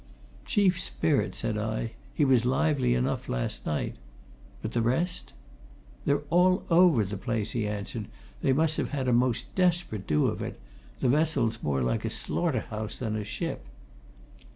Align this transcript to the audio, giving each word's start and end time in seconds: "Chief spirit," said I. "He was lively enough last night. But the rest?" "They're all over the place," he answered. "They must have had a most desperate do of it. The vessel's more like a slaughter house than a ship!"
"Chief 0.45 0.79
spirit," 0.79 1.35
said 1.35 1.59
I. 1.59 1.91
"He 2.15 2.25
was 2.25 2.43
lively 2.43 2.95
enough 2.95 3.29
last 3.29 3.67
night. 3.67 3.97
But 4.63 4.71
the 4.71 4.81
rest?" 4.81 5.33
"They're 6.05 6.23
all 6.31 6.63
over 6.71 7.05
the 7.05 7.17
place," 7.17 7.51
he 7.51 7.67
answered. 7.67 8.05
"They 8.41 8.51
must 8.51 8.77
have 8.77 8.89
had 8.89 9.07
a 9.07 9.13
most 9.13 9.53
desperate 9.53 10.07
do 10.07 10.25
of 10.25 10.41
it. 10.41 10.59
The 11.01 11.09
vessel's 11.09 11.61
more 11.61 11.83
like 11.83 12.03
a 12.03 12.09
slaughter 12.09 12.61
house 12.61 12.97
than 12.97 13.15
a 13.15 13.23
ship!" 13.23 13.63